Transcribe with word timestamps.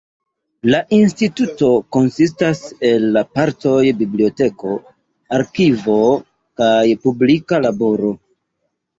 La 0.73 0.77
instituto 0.97 1.67
konsistas 1.97 2.61
el 2.91 3.03
la 3.17 3.21
partoj 3.39 3.83
biblioteko, 3.99 4.71
arkivo 5.39 5.99
kaj 6.63 6.71
publika 7.05 7.61
laboro. 7.67 8.11